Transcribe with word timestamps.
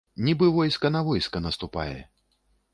Нібы 0.27 0.47
войска 0.55 0.91
на 0.95 1.01
войска 1.09 1.43
наступае. 1.47 1.95